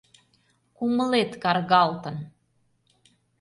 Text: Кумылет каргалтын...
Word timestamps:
Кумылет 0.77 1.31
каргалтын... 1.43 2.17